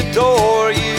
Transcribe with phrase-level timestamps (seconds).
[0.00, 0.89] Adore you.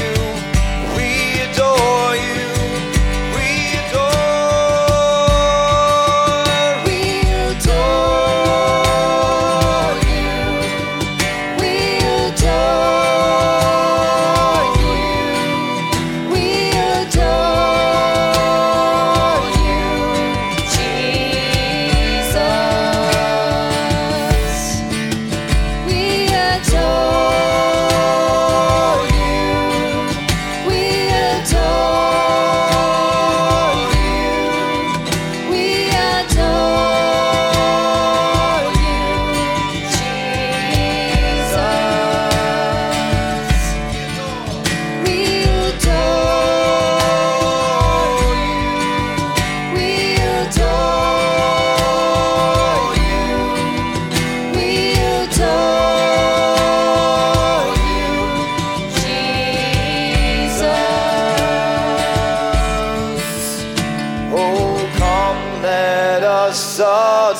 [66.51, 66.79] Us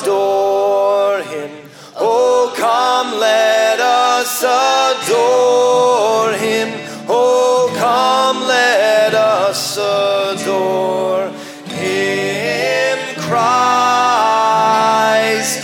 [0.00, 1.50] adore him.
[1.96, 6.72] Oh, come, let us adore him.
[7.10, 11.28] Oh, come, let us adore
[11.68, 14.48] him, Christ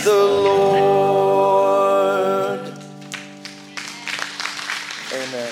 [0.05, 1.39] the Lord.
[5.11, 5.51] Amen.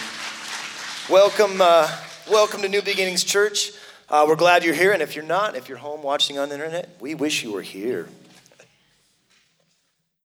[1.09, 1.89] Welcome, uh,
[2.29, 3.71] welcome to New Beginnings Church.
[4.09, 6.55] Uh, we're glad you're here, and if you're not, if you're home watching on the
[6.55, 8.07] internet, we wish you were here.